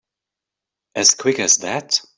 [0.95, 2.01] As quick as that?